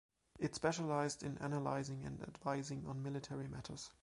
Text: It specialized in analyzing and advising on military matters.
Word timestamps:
It 0.39 0.55
specialized 0.55 1.21
in 1.21 1.37
analyzing 1.37 2.03
and 2.07 2.23
advising 2.23 2.87
on 2.87 3.03
military 3.03 3.47
matters. 3.47 3.91